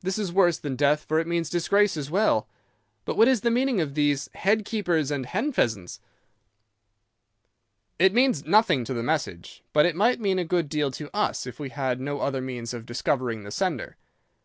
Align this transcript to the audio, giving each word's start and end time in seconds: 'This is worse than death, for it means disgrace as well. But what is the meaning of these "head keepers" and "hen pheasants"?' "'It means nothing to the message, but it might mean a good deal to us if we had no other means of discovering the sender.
'This 0.00 0.18
is 0.18 0.32
worse 0.32 0.58
than 0.58 0.74
death, 0.74 1.04
for 1.04 1.20
it 1.20 1.28
means 1.28 1.48
disgrace 1.48 1.96
as 1.96 2.10
well. 2.10 2.48
But 3.04 3.16
what 3.16 3.28
is 3.28 3.42
the 3.42 3.52
meaning 3.52 3.80
of 3.80 3.94
these 3.94 4.28
"head 4.34 4.64
keepers" 4.64 5.12
and 5.12 5.24
"hen 5.26 5.52
pheasants"?' 5.52 6.00
"'It 7.96 8.12
means 8.12 8.44
nothing 8.44 8.82
to 8.84 8.94
the 8.94 9.04
message, 9.04 9.62
but 9.72 9.86
it 9.86 9.94
might 9.94 10.18
mean 10.18 10.40
a 10.40 10.44
good 10.44 10.68
deal 10.68 10.90
to 10.90 11.08
us 11.16 11.46
if 11.46 11.60
we 11.60 11.68
had 11.70 12.00
no 12.00 12.18
other 12.18 12.40
means 12.40 12.74
of 12.74 12.84
discovering 12.84 13.44
the 13.44 13.52
sender. 13.52 13.96